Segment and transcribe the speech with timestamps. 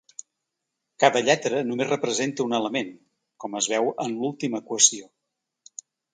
[1.03, 2.91] Cada lletra només representa un element:
[3.45, 5.09] com es veu en l’última equació.